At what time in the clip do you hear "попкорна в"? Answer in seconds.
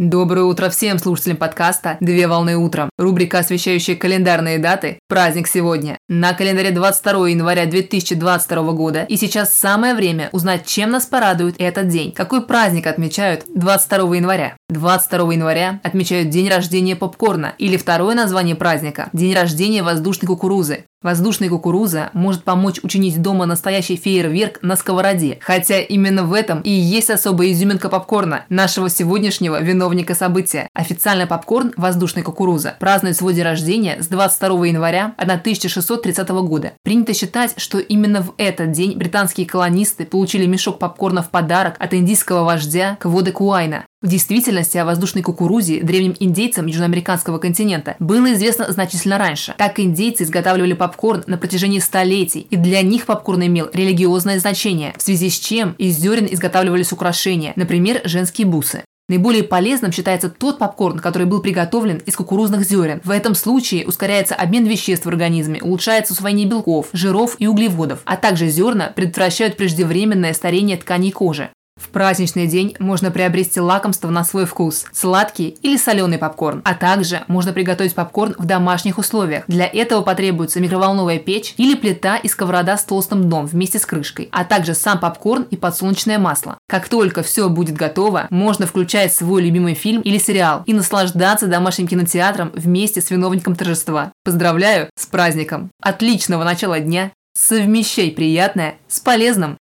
40.80-41.30